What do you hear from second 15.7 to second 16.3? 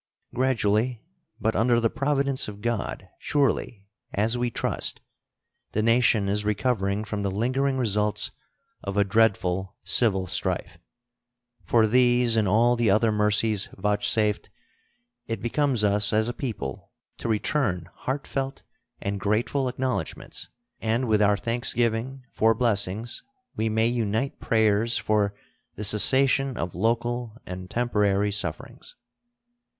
us as